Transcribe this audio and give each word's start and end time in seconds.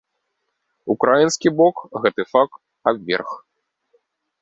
Украінскі 0.93 1.47
бок 1.61 1.75
гэты 2.07 2.21
факт 2.33 2.53
абверг. 2.93 3.29